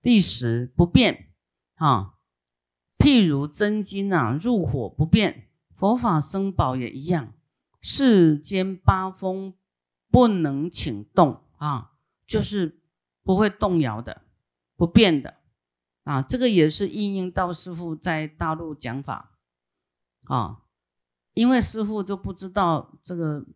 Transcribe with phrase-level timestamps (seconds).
[0.00, 1.32] 第十不变
[1.74, 2.14] 啊，
[2.98, 7.34] 譬如真金啊入火不变，佛法僧宝也一样，
[7.80, 9.54] 世间八风
[10.10, 11.92] 不能请动啊，
[12.26, 12.80] 就是
[13.22, 14.22] 不会动摇的，
[14.76, 15.38] 不变的
[16.04, 16.22] 啊。
[16.22, 19.38] 这个也是应用到师傅在大陆讲法
[20.24, 20.62] 啊，
[21.34, 23.46] 因为师傅就不知道这个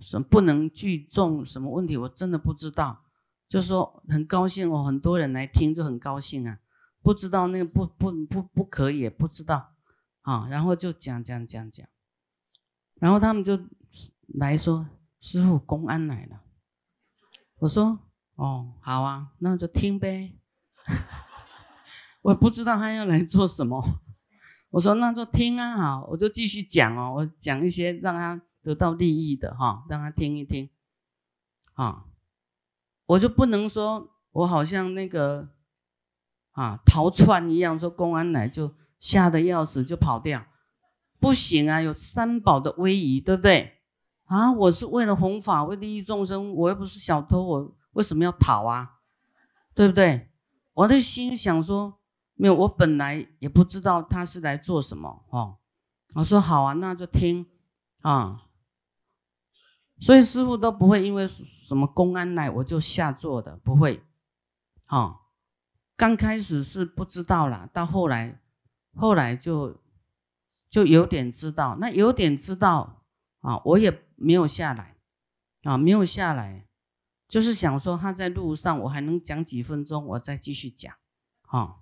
[0.00, 3.01] 什么不能聚众什么问题，我真的不知道。
[3.52, 6.58] 就说很高兴哦，很多人来听就很高兴啊。
[7.02, 9.74] 不知道那个不不不不可以，不知道
[10.22, 10.48] 啊。
[10.48, 11.86] 然后就讲讲讲讲，
[12.94, 13.60] 然后他们就
[14.38, 14.88] 来说
[15.20, 16.40] ：“师傅，公安来了。”
[17.60, 17.98] 我说
[18.36, 20.38] ：“哦，好啊，那就听呗。
[22.22, 24.00] ”我不知道他要来做什么。
[24.70, 30.70] 我说：“那就听啊，好，我就继续讲哦，我讲一些让他得到利益的哈，让他听一听，
[31.74, 32.06] 啊。”
[33.06, 35.48] 我就不能说，我好像那个
[36.52, 40.44] 啊逃窜一样，说公安来就吓得要死就跑掉，
[41.18, 41.80] 不行啊！
[41.80, 43.80] 有三宝的威仪，对不对？
[44.24, 49.00] 啊，我是为了弘法，为利益众生，我又不是小偷，我为什么要逃啊？
[49.74, 50.30] 对不对？
[50.74, 51.98] 我的心想说，
[52.34, 55.58] 没有，我本来也不知道他是来做什么哦。
[56.14, 57.46] 我说好啊，那就听
[58.02, 58.42] 啊。
[60.02, 64.02] 所以师傅都不会因为什么公安来我就下座的，不会。
[64.88, 65.20] 哦，
[65.96, 68.42] 刚开始是不知道啦，到后来，
[68.96, 69.80] 后来就
[70.68, 71.76] 就有点知道。
[71.80, 73.04] 那有点知道
[73.42, 74.96] 啊，我也没有下来
[75.62, 76.66] 啊，没有下来，
[77.28, 80.92] 就是想说他在路上，我还能讲几分钟，我再继续讲。
[81.42, 81.76] 啊，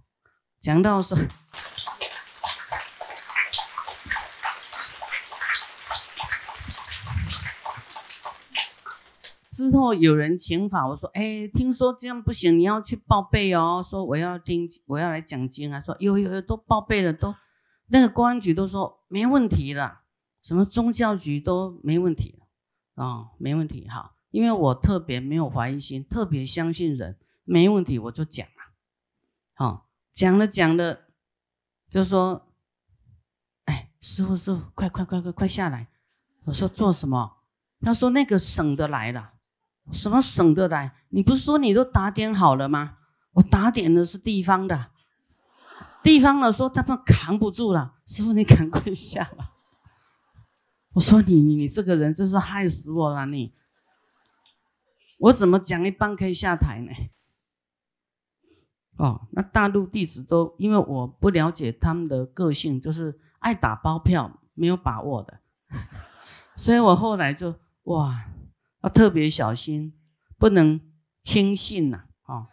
[0.61, 1.17] 讲到说。
[9.69, 13.83] 之后有人请法，我说：“哎，听说这样不行，你要去报备哦。
[13.85, 15.83] 说我要听，我要来讲经啊。
[15.83, 17.35] 说有有有，都报备了，都
[17.89, 20.01] 那个公安局都说没问题了，
[20.43, 22.43] 什么宗教局都没问题
[22.95, 24.15] 啊，没问题哈。
[24.31, 28.73] 因为我特别没有怀疑心，特别相信人，没问题我就讲了。
[29.57, 31.01] 好，讲了讲了，
[31.91, 32.49] 就说：
[33.67, 35.89] 哎，师傅师傅，快快快快快下来！
[36.45, 37.43] 我说做什么？
[37.83, 39.35] 他说那个省的来了。”
[39.93, 40.95] 什么省的来？
[41.11, 42.99] 你不是说你都打点好了吗？
[43.33, 44.91] 我打点的是地方的，
[46.03, 49.53] 地方的说他们扛不住了，师傅你赶快下吧。
[50.95, 53.55] 我说你你你这个人真是害死我了你！
[55.19, 56.91] 我怎么讲一半可以下台呢？
[58.97, 65.41] 哦，那大陆弟子都因为我不了解他们的个性，就是爱打包票，没有把握的，
[66.57, 68.25] 所以我后来就哇。
[68.83, 69.95] 要特别小心，
[70.39, 70.81] 不能
[71.23, 72.05] 轻信呐！
[72.23, 72.49] 啊，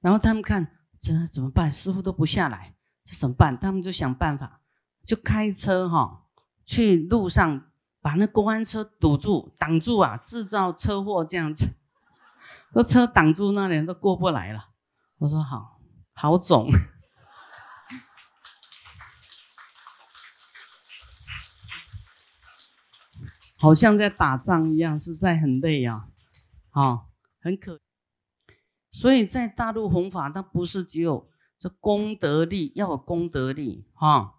[0.00, 1.70] 然后他们看这怎么办？
[1.70, 3.58] 师傅都不下来，这怎么办？
[3.58, 4.60] 他们就想办法，
[5.04, 6.26] 就开车哈，
[6.64, 7.70] 去路上
[8.00, 11.74] 把那公安车堵住、挡住啊，制造车祸这样子，
[12.74, 14.70] 那车挡住那里都过不来了。
[15.18, 15.80] 我说好，
[16.12, 16.70] 好肿。
[23.60, 26.06] 好像在打仗一样，实在很累啊，
[26.70, 27.06] 啊，
[27.40, 27.80] 很可。
[28.92, 34.36] 所以在大陆弘法，它不是只有这功德力，要有功德力哈。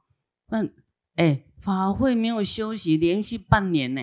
[0.48, 0.66] 那
[1.16, 4.02] 哎，法会没有休息，连续半年呢，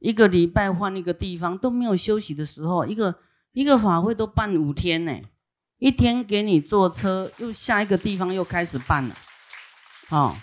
[0.00, 3.20] 一个礼拜换一个地方都没有休息的时候，一个
[3.52, 5.20] 一个法会都办五天呢，
[5.78, 9.16] 一天给你坐车，又下一个地方又开始办了，
[10.10, 10.36] 哦，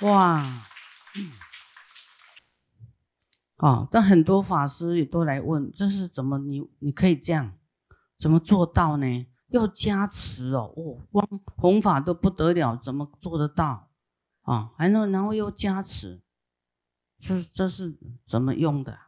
[0.00, 0.64] 哇。
[3.56, 3.88] 啊！
[3.90, 7.58] 但很多法师也都来问，这是怎么你你可以这样，
[8.18, 9.26] 怎么做到呢？
[9.48, 13.90] 要加持哦，哦，光弘法都不得了，怎么做得到？
[14.42, 16.20] 啊，还能然后又加持，
[17.20, 18.98] 这这是怎么用的？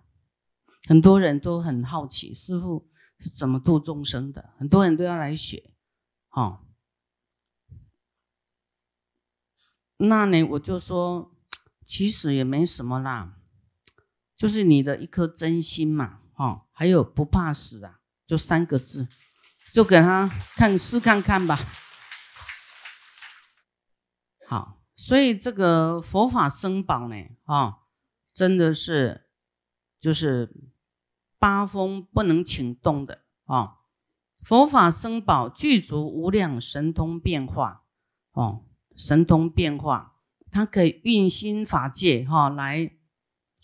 [0.86, 2.88] 很多人都很好奇，师傅
[3.18, 4.54] 是怎么度众生的？
[4.56, 5.74] 很多人都要来学，
[6.28, 6.62] 啊，
[9.98, 11.34] 那呢，我就说，
[11.84, 13.34] 其实也没什么啦。
[14.38, 19.08] 就是你的一颗真心嘛，哈，还有不怕死啊，就三个字，
[19.72, 21.58] 就给他看试看看吧。
[24.46, 27.78] 好，所以这个佛法僧宝呢，啊，
[28.32, 29.28] 真的是
[29.98, 30.70] 就是
[31.40, 33.78] 八风不能请动的啊。
[34.44, 37.82] 佛法僧宝具足无量神通变化，
[38.30, 38.64] 哦，
[38.94, 40.20] 神通变化，
[40.52, 42.92] 它可以运心法界，哈，来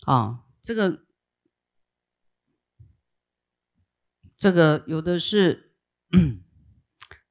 [0.05, 0.41] 啊。
[0.65, 1.05] 这个，
[4.35, 5.75] 这个有的是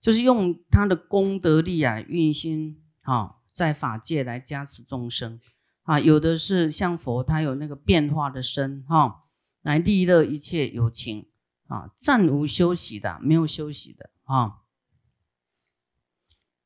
[0.01, 5.41] 就是用他的功德力啊运心啊，在法界来加持众生
[5.83, 5.99] 啊。
[5.99, 9.25] 有的是像佛，他有那个变化的身哈，
[9.63, 11.29] 来利乐一切有情
[11.67, 14.61] 啊，暂无休息的，没有休息的啊。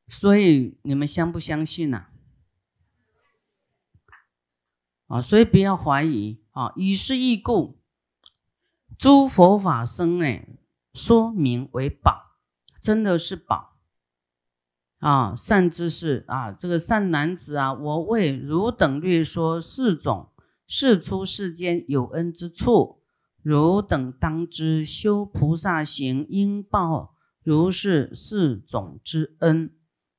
[0.08, 2.08] 所以你们相不相信呢？
[5.06, 6.72] 啊，所以不要怀疑啊。
[6.74, 7.78] 以是义故，
[8.98, 10.40] 诸佛法僧呢，
[10.92, 12.38] 说明为宝，
[12.80, 13.76] 真的是宝
[14.98, 15.36] 啊。
[15.36, 20.30] 善知识啊，这个善男子啊，我为汝等略说四种
[20.66, 23.02] 是出世间有恩之处，
[23.42, 27.14] 汝等当知修菩萨行应报
[27.44, 29.70] 如是四种之恩。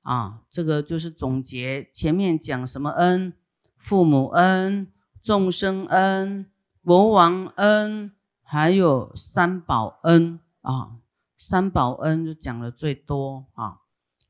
[0.02, 3.34] 啊，这个就是总结前面讲什么恩，
[3.78, 4.92] 父母恩、
[5.22, 6.50] 众生恩、
[6.84, 10.98] 国王恩，还有三宝恩啊。
[11.38, 13.80] 三宝恩就讲的最多啊。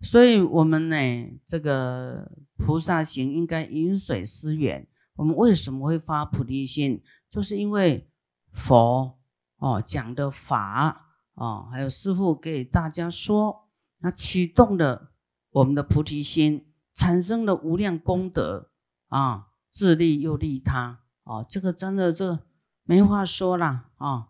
[0.01, 0.95] 所以，我们呢，
[1.45, 4.87] 这个菩萨行应该饮水思源。
[5.15, 7.03] 我们为什么会发菩提心？
[7.29, 8.09] 就是因为
[8.51, 9.19] 佛
[9.57, 13.67] 哦讲的法哦，还有师父给大家说，
[13.99, 15.09] 那启动的。
[15.51, 18.69] 我们的菩提心产生了无量功德
[19.07, 19.47] 啊，
[19.79, 22.39] 自利又利他啊，这个真的这
[22.83, 24.27] 没话说啦啊，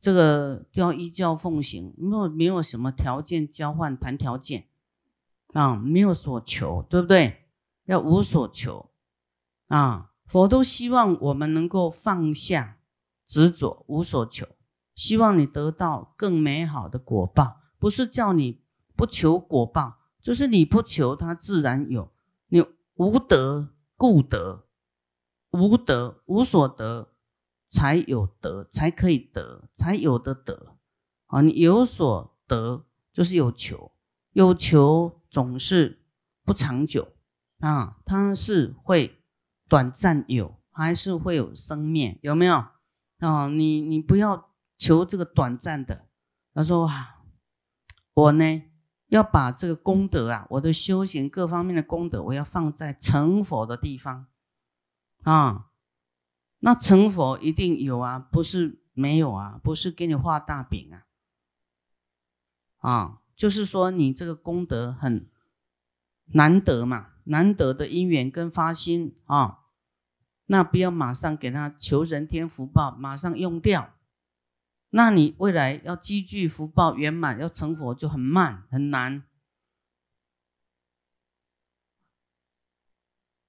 [0.00, 4.68] 这个要依教奉行，没有没有什么条件交换谈条件
[5.52, 7.44] 啊，没有所求，对不对？
[7.84, 8.88] 要无所求
[9.68, 12.78] 啊，佛都希望我们能够放下
[13.26, 14.46] 执着，无所求，
[14.94, 18.62] 希望你得到更美好的果报，不是叫你
[18.96, 19.98] 不求果报。
[20.22, 22.10] 就是你不求，它自然有。
[22.48, 22.64] 你
[22.94, 24.65] 无德故得，
[25.52, 27.12] 无德无所得，
[27.68, 30.76] 才有德，才可以得，才有的得。
[31.26, 33.92] 啊，你有所得，就是有求，
[34.32, 36.04] 有求总是
[36.44, 37.14] 不长久
[37.58, 39.22] 啊，它是会
[39.68, 42.18] 短暂有，还是会有生灭？
[42.22, 42.64] 有没有？
[43.18, 46.06] 啊，你你不要求这个短暂的。
[46.54, 47.22] 他说啊，
[48.14, 48.62] 我呢？
[49.08, 54.26] 要把这个功德啊，我的修行各方面的功德，我要放在成佛的地方
[55.32, 55.70] 啊。
[56.60, 61.06] 那成佛一定有啊，不是没有啊，不是给你画大饼啊。
[62.78, 65.30] 啊，就是说你这个功德很
[66.26, 69.64] 难得嘛，难得的因缘跟发心啊，
[70.46, 73.94] 那不要马上给他求人天福报，马上用掉。
[74.90, 79.24] 那你未来要积聚福报圆满，要成佛就很慢很难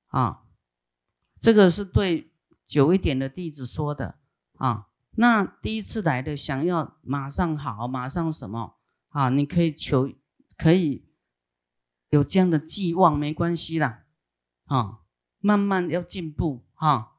[0.07, 0.46] 啊。
[1.39, 2.31] 这个是对
[2.65, 4.19] 久一点的弟子说的
[4.53, 4.87] 啊。
[5.11, 8.75] 那第一次来的想要马上好，马上什么
[9.09, 9.29] 啊？
[9.29, 10.11] 你可以求，
[10.57, 11.05] 可以
[12.09, 14.03] 有这样的寄望，没关系啦
[14.65, 14.99] 啊。
[15.39, 17.17] 慢慢要进步哈，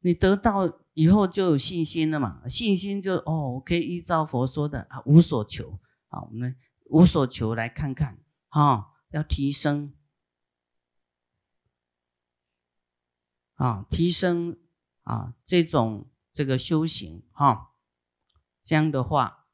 [0.00, 0.80] 你得到。
[0.94, 2.46] 以后就有信心了嘛？
[2.46, 8.20] 信心就哦，我可以依照佛说的啊，无所求啊，我们无所求来看看
[8.50, 9.92] 啊，要提升
[13.64, 14.58] 啊，提升
[15.04, 17.70] 啊，这种这个修行哈，
[18.62, 19.46] 这样的话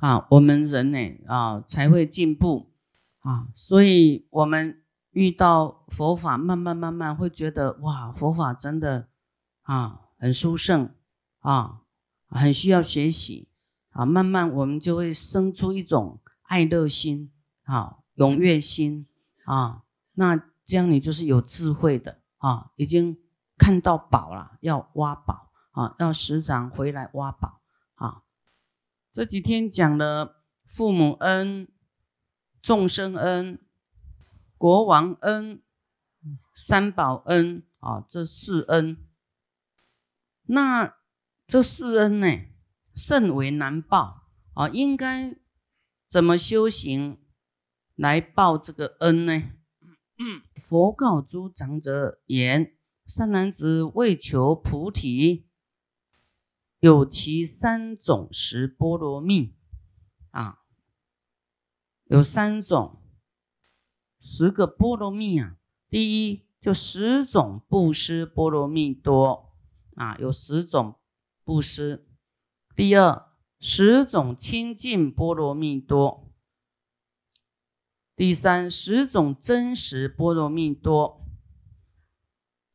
[0.00, 0.98] 啊，我们人呢
[1.28, 2.72] 啊才会进步
[3.20, 9.08] 啊，所以我们遇到佛法，慢慢慢慢会觉得哇，佛法真的。
[9.62, 10.94] 啊，很殊胜
[11.38, 11.80] 啊，
[12.28, 13.48] 很需要学习
[13.92, 14.04] 啊。
[14.04, 17.32] 慢慢我们就会生出一种爱乐心
[17.62, 19.06] 啊，踊跃心
[19.46, 19.84] 啊。
[20.16, 23.18] 那这样你就是有智慧的啊，已经
[23.58, 27.60] 看到宝了，要挖宝啊，要时常回来挖宝
[27.94, 28.22] 啊。
[29.12, 31.68] 这几天讲了父母恩、
[32.62, 33.60] 众生恩、
[34.56, 35.62] 国王恩、
[36.54, 39.06] 三宝恩啊，这四恩。
[40.46, 40.96] 那
[41.46, 42.26] 这四恩呢，
[42.94, 44.68] 甚为难报啊！
[44.68, 45.36] 应该
[46.06, 47.18] 怎么修行
[47.94, 49.53] 来报这个恩呢？
[50.56, 55.46] 佛告诸长者言：善男子为求菩提，
[56.80, 59.54] 有其三种十波罗蜜
[60.30, 60.60] 啊，
[62.04, 63.02] 有三种
[64.20, 65.56] 十个波罗蜜啊。
[65.88, 69.52] 第一就十种布施波罗蜜多。
[69.96, 70.98] 啊，有十种
[71.44, 72.08] 布施。
[72.74, 73.30] 第二，
[73.60, 76.23] 十种清净波罗蜜多。
[78.16, 81.20] 第三，十种真实波罗蜜多。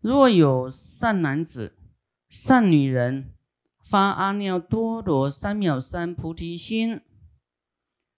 [0.02, 1.78] 若有善男子、
[2.28, 3.34] 善女人
[3.82, 7.00] 发阿耨多罗三藐三菩提心，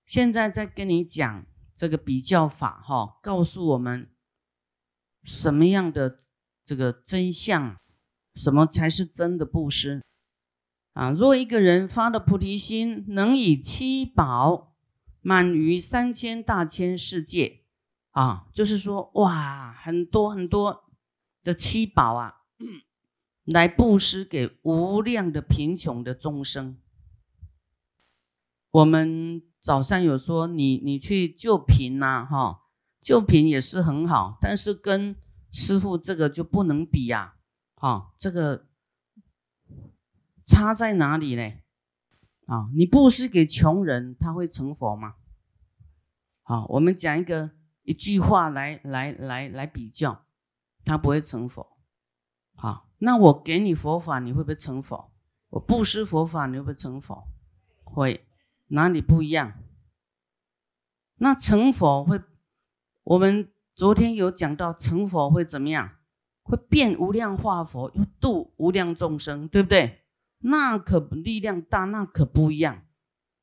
[0.03, 4.09] 现在在跟你讲这个比较法哈，告诉我们
[5.23, 6.21] 什么样的
[6.65, 7.77] 这个真相，
[8.33, 10.01] 什么才是真的布施
[10.93, 11.11] 啊？
[11.11, 14.70] 若一个人发的菩提心能以七宝
[15.21, 17.61] 满于三千大千世界
[18.09, 20.89] 啊，就是说哇，很多很多
[21.41, 22.41] 的七宝啊，
[23.45, 26.77] 来布施给无量的贫穷的众生，
[28.71, 29.43] 我们。
[29.63, 32.61] 早上有说你你去救贫呐，哈，
[32.99, 35.15] 救贫也是很好，但是跟
[35.51, 37.35] 师傅这个就不能比呀，
[37.75, 38.65] 哈，这个
[40.47, 41.53] 差在哪里呢？
[42.51, 45.15] 啊，你布施给穷人，他会成佛吗？
[46.43, 47.51] 好，我们讲一个
[47.83, 50.25] 一句话来来来来比较，
[50.83, 51.77] 他不会成佛。
[52.55, 55.13] 好，那我给你佛法，你会不会成佛？
[55.51, 57.25] 我布施佛法，你会不会成佛？
[57.85, 58.27] 会。
[58.67, 59.53] 哪里不一样？
[61.19, 62.21] 那成佛会，
[63.03, 65.99] 我们昨天有讲到成佛会怎么样？
[66.43, 70.00] 会变无量化佛，又度无量众生，对不对？
[70.41, 72.85] 那可力量大，那可不一样。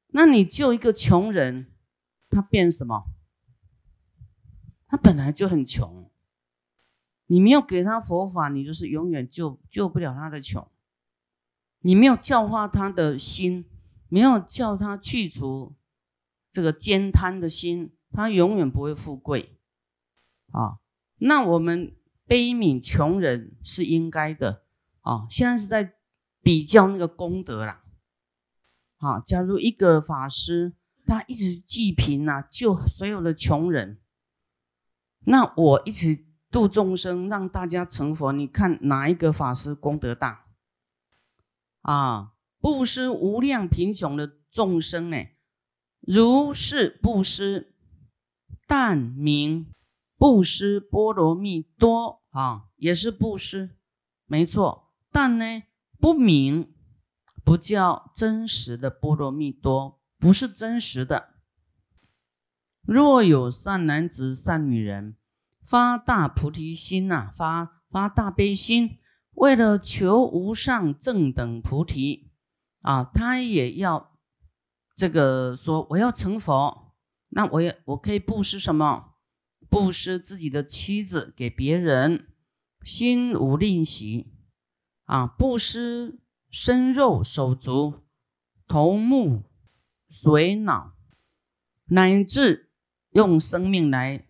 [0.08, 1.72] 那你救一个穷人，
[2.30, 3.06] 他变什么？
[4.86, 6.10] 他本来就很穷，
[7.26, 10.70] 你没有给他佛法，你就是永远救救不了他的穷。
[11.80, 13.68] 你没有教化他的心。
[14.10, 15.76] 没有叫他去除
[16.50, 19.58] 这个奸贪的心，他永远不会富贵
[20.50, 20.78] 啊。
[21.18, 24.64] 那我们悲悯穷人是应该的
[25.02, 25.26] 啊。
[25.28, 25.97] 现在是在
[26.48, 27.84] 比较那个功德啦。
[28.96, 30.72] 好，假如一个法师
[31.04, 34.00] 他一直济贫呐，救所有的穷人，
[35.26, 40.46] 那我一直度众生，让大家成佛，你看哪一个法师功德大
[41.82, 42.32] 啊？
[42.60, 45.18] 布施无量贫穷的众生呢，
[46.00, 47.74] 如是布施，
[48.66, 49.70] 但名
[50.16, 53.76] 布施波罗蜜多啊，也是布施，
[54.24, 54.94] 没错。
[55.12, 55.62] 但呢，
[56.00, 56.72] 不明，
[57.44, 61.34] 不叫真实的波罗蜜多，不是真实的。
[62.82, 65.16] 若有善男子、善女人，
[65.62, 68.98] 发大菩提心呐，发发大悲心，
[69.32, 72.30] 为了求无上正等菩提。
[72.82, 74.16] 啊，他也要
[74.94, 76.94] 这个说，我要成佛，
[77.30, 79.16] 那我也我可以布施什么？
[79.68, 82.28] 布施自己的妻子给别人，
[82.82, 84.32] 心无吝惜
[85.08, 85.26] 啊！
[85.26, 88.04] 布施身肉手足、
[88.66, 89.44] 头目、
[90.10, 90.92] 髓脑，
[91.86, 92.70] 乃至
[93.12, 94.26] 用生命来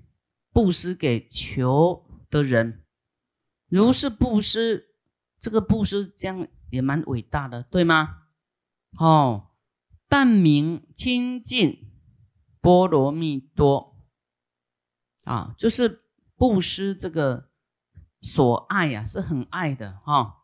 [0.53, 2.85] 布施给求的人，
[3.69, 4.95] 如是布施，
[5.41, 8.27] 这个布施这样也蛮伟大的，对吗？
[9.01, 9.51] 哦，
[10.09, 11.91] 但名清净
[12.61, 13.97] 波罗蜜多
[15.25, 16.05] 啊，就是
[16.37, 17.51] 布施这个
[18.23, 20.38] 所爱呀，是很爱的哈。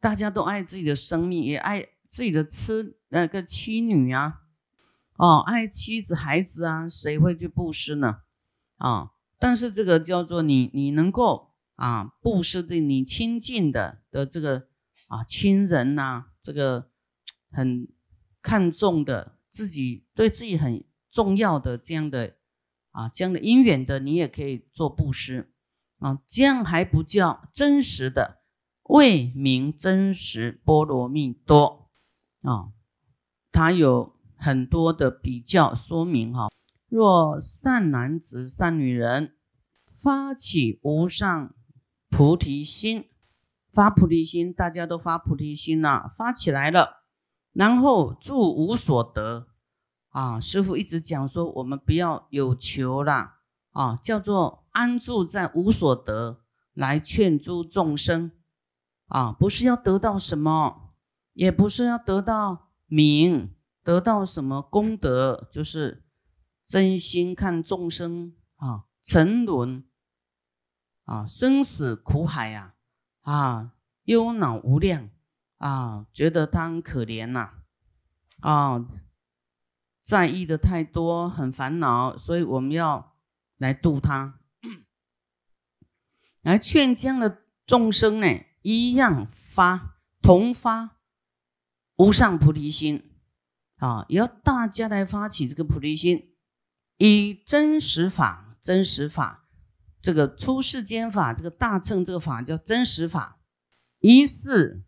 [0.00, 4.40] 大家都爱自己的生命，也爱自己的妻那个妻女啊，
[5.16, 8.22] 哦，爱妻子孩子啊，谁会去布施呢？
[8.76, 14.68] 啊，但是这个叫做你，你能够啊布施对你亲近的的这个
[15.08, 16.88] 啊亲人呐，这个。
[17.52, 17.88] 很
[18.40, 22.36] 看重的，自己对自己很重要的这样的
[22.92, 25.52] 啊，这样的因缘的，你也可以做布施
[25.98, 28.39] 啊，这样还不叫真实的，
[28.90, 31.88] 未名真实波罗蜜多
[32.42, 32.72] 啊，
[33.52, 36.48] 它有很多的比较说明哈。
[36.88, 39.36] 若善男子、善女人
[40.00, 41.54] 发起无上
[42.08, 43.08] 菩提心，
[43.72, 47.04] 发菩提心，大家都发菩提心了，发起来了。
[47.52, 49.46] 然后住无所得
[50.08, 53.36] 啊，师傅一直讲说，我们不要有求啦
[53.70, 56.40] 啊，叫做安住在无所得，
[56.74, 58.32] 来劝诸众生
[59.10, 60.94] 啊，不是要得到什么，
[61.34, 66.04] 也不是要得到名，得到什么功德，就是
[66.64, 69.84] 真心看众生啊，沉沦
[71.04, 72.74] 啊，生死苦海呀
[73.20, 73.72] 啊，
[74.04, 75.10] 忧恼无量。
[75.58, 77.50] 啊，觉得他很可怜呐，
[78.40, 78.88] 啊，
[80.02, 83.18] 在意的太多，很烦恼，所以我们要
[83.58, 84.40] 来度他，
[86.40, 88.26] 来劝将的众生呢，
[88.62, 90.98] 一样发同发
[91.96, 93.06] 无上菩提心。
[93.76, 96.34] 啊，也要大家来发起这个菩提心，
[96.98, 99.48] 以真实法，真实法，
[100.02, 103.40] 这个出世间法，这个大乘这个法叫真实法，
[104.00, 104.84] 一世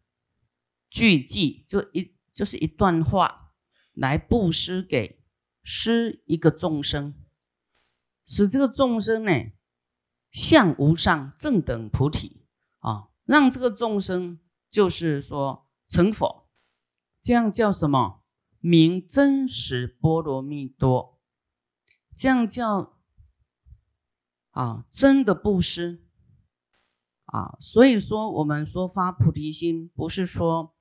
[0.91, 3.55] 俱记就一就是一段话
[3.95, 5.25] 来布施给
[5.63, 7.15] 施一个众生，
[8.27, 9.33] 使这个众生呢，
[10.31, 12.45] 向无上正等菩提。
[12.81, 14.39] 啊，让这个众生
[14.71, 16.49] 就是说成佛，
[17.21, 18.23] 这样叫什么？
[18.59, 21.19] 名真实波罗蜜多，
[22.17, 22.99] 这样叫
[24.51, 26.05] 啊真的布施
[27.25, 27.57] 啊。
[27.59, 30.77] 所以说，我们说发菩提心，不是说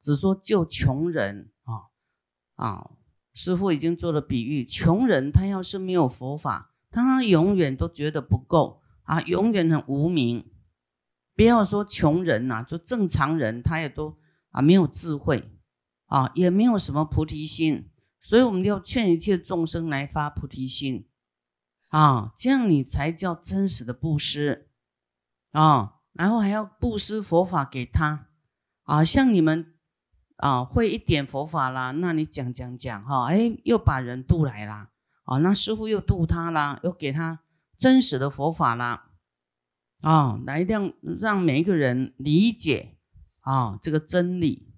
[0.00, 1.88] 只说救穷人啊
[2.56, 2.90] 啊。
[3.32, 10.53] 师父已经做了比喻，穷人他要是没有佛法，他永远都觉得不够啊，永远很无名。
[11.34, 14.18] 不要说穷人呐，就正常人，他也都
[14.50, 15.52] 啊没有智慧
[16.06, 17.90] 啊，也没有什么菩提心。
[18.20, 21.08] 所以我们要劝一切众生来发菩提心
[21.88, 24.68] 啊，这样你才叫真实的布施
[25.52, 28.28] 啊，然后还要布施佛法给他
[28.84, 29.70] 啊，像你们。
[30.38, 34.90] 啊，会一点佛法啦，那你讲讲讲哈，哎，又把人渡来啦，
[35.22, 37.38] 啊，那师傅又渡他啦，又给他
[37.78, 39.03] 真实的佛法啦，
[40.04, 42.96] 啊，来让让每一个人理解
[43.40, 44.68] 啊这个真理，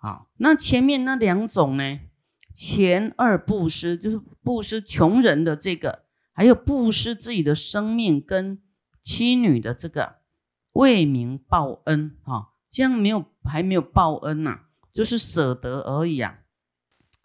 [0.00, 2.00] 啊，那前面那两种呢，
[2.54, 8.62] 前二布施就是布施穷人的这个，还有布施自己的生命跟
[9.02, 10.18] 妻女的这个，
[10.72, 12.50] 为民报恩啊。
[12.70, 14.60] 这样没有还没有报恩呐，
[14.92, 16.38] 就是舍得而已啊，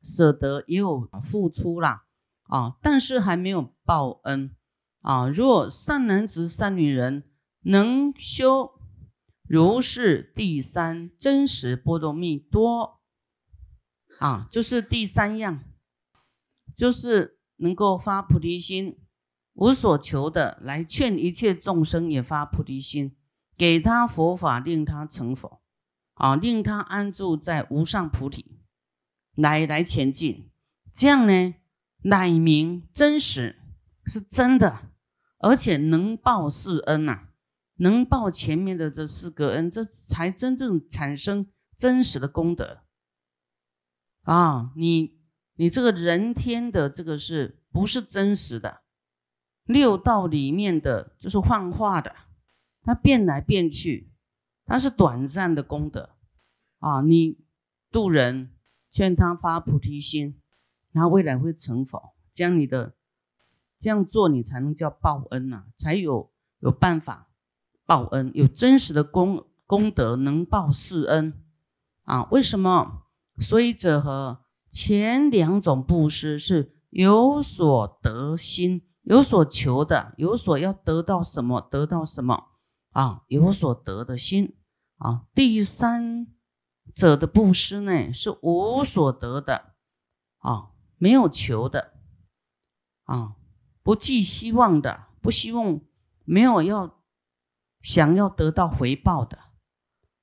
[0.02, 2.06] 舍得也有付出啦
[2.48, 4.56] 啊，但是还没有报恩。
[5.06, 5.30] 啊。
[5.30, 7.24] 若善男子善女人
[7.62, 8.80] 能修
[9.48, 13.00] 如是第三真实波罗蜜多
[14.20, 15.64] 啊，就是第三样，
[16.76, 18.98] 就是能够发菩提心，
[19.54, 23.16] 无所求的来劝一切众生也发菩提心。
[23.58, 25.62] 给他佛法，令他成佛，
[26.16, 28.60] 啊，令他安住在无上菩提，
[29.34, 30.52] 来来前进，
[30.94, 31.56] 这样呢，
[32.02, 33.62] 乃名真实，
[34.06, 34.92] 是真的，
[35.46, 37.28] 而且能报四恩呐，
[37.76, 42.80] 能报前面的这四个恩，这才真正产生真实的功德，
[44.24, 45.20] 啊，你
[45.54, 48.82] 你这个人天的这个是不是真实的？
[49.66, 52.16] 六道里面的就是幻化的。
[52.82, 54.12] 它变来变去，
[54.66, 56.16] 它是短暂的功德
[56.80, 57.02] 啊！
[57.02, 57.38] 你
[57.92, 58.52] 度人，
[58.90, 60.42] 劝他发菩提心，
[60.92, 62.16] 他未来会成佛。
[62.32, 62.96] 这样你的
[63.86, 67.30] 这样做，你才能叫报恩呐，才有有办法
[67.86, 71.46] 报恩，有真实的功功德能报四恩
[72.06, 72.24] 啊！
[72.32, 73.04] 为什么？
[73.40, 82.46] 所以者和前两种布施是有所得心，有所求的，有所要得到什么，得到什么。
[82.90, 84.58] 啊，有所得的心
[84.98, 86.26] 啊，第三
[86.96, 89.76] 者的布施呢是无所得的
[90.40, 91.94] 啊，没有求的
[93.04, 93.36] 啊，
[93.86, 95.80] 不寄希望的，不希望
[96.24, 97.04] 没有要
[97.82, 99.38] 想要得到回报的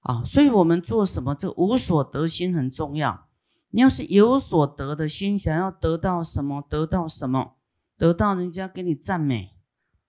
[0.01, 3.29] 啊，所以我们做什么，这个无所得心很重要。
[3.69, 7.59] 你要是有所得的心，想要得到什么，得到什么，
[7.97, 9.57] 得到人家给你赞美，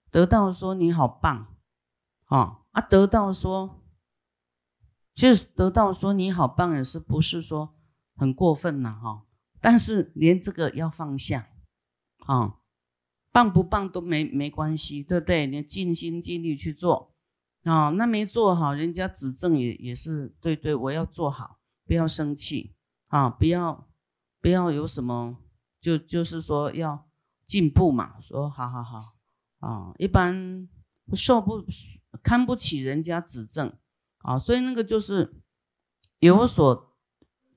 [0.10, 1.54] 得到说你好棒。
[2.26, 2.82] 啊啊！
[2.82, 3.84] 得到说，
[5.14, 7.76] 就是得到说你好棒，也是不是说
[8.16, 9.00] 很过分呐？
[9.00, 9.26] 哈！
[9.62, 11.50] 但是连这个要放下，
[12.26, 12.56] 啊，
[13.34, 15.46] 棒不棒都没没关系，对不对？
[15.46, 17.14] 你尽心尽力去做
[17.64, 22.74] 啊，那没做好，人家指正也也是对对，我要做好，不要生气
[23.08, 23.90] 啊，不要
[24.40, 25.38] 不要有什么，
[25.82, 27.10] 就就是说要
[27.46, 29.18] 进步嘛，说好好好
[29.60, 30.70] 啊，一般。
[31.14, 31.66] 受不
[32.24, 33.78] 看不起人家指正
[34.20, 35.36] 啊，所以那个就是
[36.20, 36.96] 有所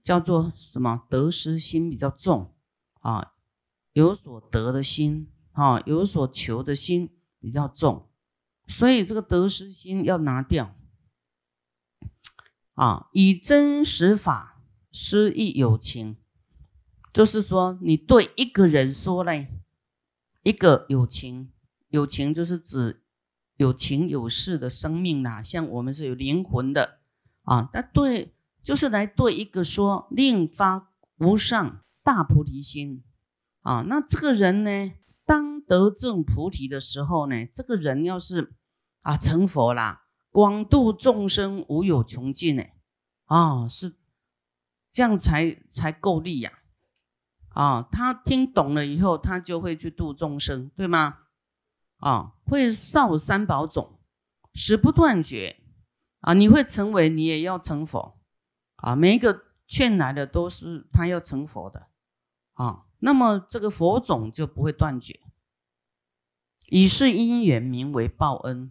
[0.03, 2.53] 叫做什么得失心比较重
[3.03, 3.35] 啊，
[3.93, 8.09] 有所得的心啊，有所求的心比较重，
[8.69, 10.77] 所以这个得失心要拿掉
[12.75, 16.16] 啊，以真实法施益有情，
[17.12, 19.49] 就是说你对一个人说嘞，
[20.42, 21.51] 一个有情，
[21.88, 23.03] 有情就是指。
[23.59, 26.99] 有情有事的生命啦，像我们是有灵魂的
[27.45, 27.71] 啊。
[27.73, 33.03] 那对，就是来对一个说，令发无上大菩提心
[33.62, 33.83] 啊。
[33.88, 34.92] 那这个人呢，
[35.27, 38.55] 当得正菩提的时候呢，这个人要是
[39.03, 42.62] 啊成佛啦，广度众生无有穷尽呢
[43.25, 43.97] 啊，是
[44.93, 46.61] 这样才才够力呀
[47.49, 47.87] 啊。
[47.91, 51.19] 他听懂了以后，他就会去度众生，对吗？
[51.99, 53.99] 啊，会少三宝种，
[54.55, 55.61] 时不断绝
[56.21, 56.35] 啊！
[56.35, 58.21] 你会成为，你也要成佛
[58.77, 58.95] 啊！
[58.95, 61.89] 每一个劝来的都是他要成佛的
[62.53, 62.86] 啊！
[62.99, 65.21] 那么这个佛种就不会断绝。
[66.69, 68.71] 以是因缘名为报恩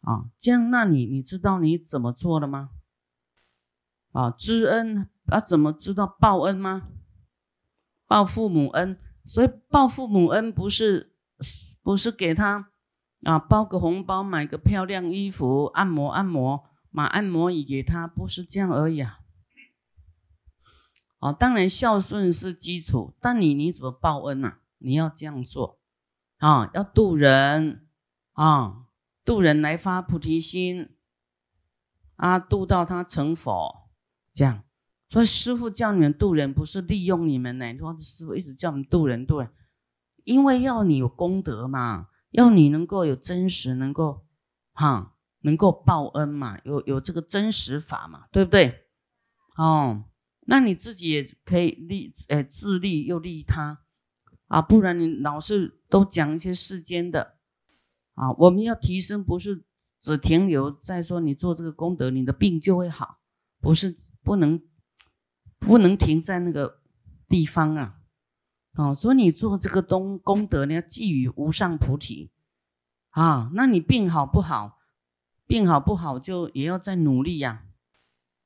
[0.00, 2.70] 啊，这样那你你知道你怎么做了吗？
[4.12, 6.88] 啊，知恩啊，怎么知道报恩吗？
[8.06, 11.14] 报父母恩，所以报父母恩不是
[11.82, 12.70] 不是给他
[13.22, 19.19] 啊包个红包，买个漂亮衣服，按摩按摩，买按摩椅给他，不是这样而已啊。
[21.20, 24.60] 哦，当然孝顺是基础，但你你怎么报恩啊？
[24.78, 25.78] 你要这样做
[26.38, 27.86] 啊，要度人
[28.32, 28.86] 啊，
[29.22, 30.96] 度人来发菩提心
[32.16, 33.90] 啊，度到他成佛，
[34.32, 34.64] 这样。
[35.10, 37.76] 所以师傅叫你们度人，不是利用你们呢。
[37.76, 39.52] 说师傅一直叫你们度人度人，
[40.24, 44.24] 因为要你有功德嘛，要你能够有真实，能够
[44.72, 48.86] 哈，能够报恩嘛，有有这个真实法嘛，对不对？
[49.56, 50.04] 哦。
[50.50, 53.84] 那你自己也可以利，呃，自利又利他，
[54.48, 57.36] 啊，不然你老是都讲一些世间的，
[58.14, 59.64] 啊，我们要提升，不是
[60.00, 63.20] 只停留在说你做这个功德，你的病就会好，
[63.60, 64.60] 不是不能
[65.60, 66.80] 不能停在那个
[67.28, 68.00] 地方啊，
[68.74, 72.32] 哦，所以你做这个东功德，你要寄予无上菩提，
[73.10, 74.80] 啊，那你病好不好？
[75.46, 77.66] 病好不好就也要再努力呀，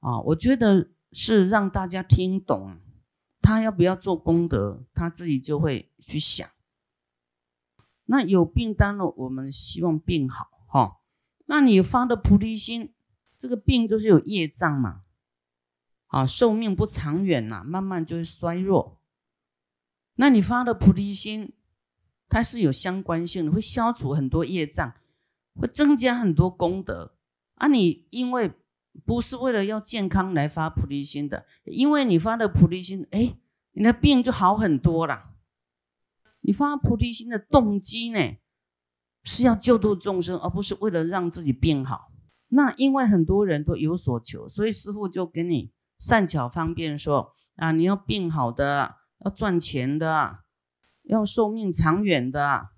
[0.00, 0.90] 啊，我觉得。
[1.14, 2.80] 是让大家听懂，
[3.40, 6.50] 他要不要做功德，他自己就会去想。
[8.06, 11.00] 那有病单了，我们希望病好哈。
[11.46, 12.92] 那你发的菩提心，
[13.38, 15.02] 这个病就是有业障嘛，
[16.08, 19.00] 啊，寿命不长远呐，慢慢就会衰弱。
[20.16, 21.54] 那你发的菩提心，
[22.28, 24.94] 它是有相关性的，会消除很多业障，
[25.54, 27.14] 会增加很多功德
[27.54, 27.68] 啊。
[27.68, 28.52] 你因为。
[29.04, 33.36] 不是为了要健康来发菩提心的，因为你发的菩提心，哎，
[33.72, 35.30] 你的病就好很多了。
[36.40, 38.36] 你发菩提心的动机呢，
[39.22, 42.12] 是要救度众生，而不是为了让自己病好。
[42.48, 50.44] 那因为很多人都有所求，所以师傅就给你善巧方便说啊，你要病好的，要赚钱的，
[51.02, 52.68] 要寿命长远的，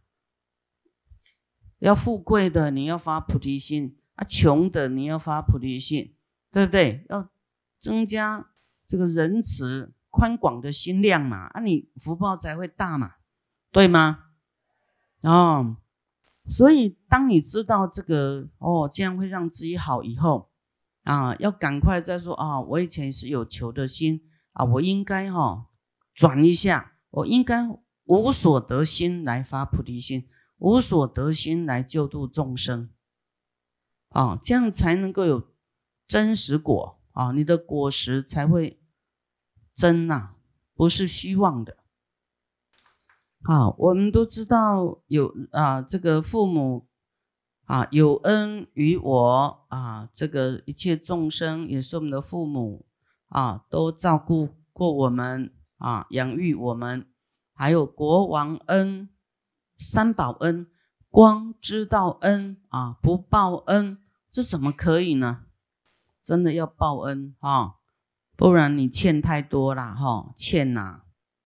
[1.80, 3.98] 要富贵的，你要发菩提心。
[4.16, 6.14] 啊，穷的你要发菩提心，
[6.50, 7.06] 对不对？
[7.08, 7.30] 要
[7.78, 8.50] 增加
[8.86, 13.12] 这个仁慈宽广的心量嘛，啊，你福报才会大嘛，
[13.70, 14.24] 对吗？
[15.20, 15.76] 哦，
[16.46, 20.50] 所以当你知道这个哦，这样会让自己好以后
[21.02, 25.66] 啊，要赶快再说啊，我以前是有求的心啊，我应该哈
[26.14, 27.68] 转一下，我应该
[28.04, 32.88] 无所得心来发菩提心，无所得心来救度众生。
[34.10, 35.48] 啊，这样才能够有
[36.06, 37.32] 真实果啊！
[37.32, 38.80] 你的果实才会
[39.74, 40.34] 真呐，
[40.74, 41.78] 不是虚妄的。
[43.42, 46.88] 好，我们都知道有啊，这个父母
[47.64, 52.86] 啊有恩于我啊，这个一切众生也是我们的父母
[53.28, 57.06] 啊，都照顾过我们啊，养育我们，
[57.52, 59.08] 还有国王恩、
[59.78, 60.66] 三宝恩、
[61.16, 63.96] 光知道恩啊，不报恩。
[64.30, 65.46] 这怎么可以呢？
[66.22, 67.76] 真的要报恩哈，
[68.36, 71.04] 不然你欠太多了哈，欠呐。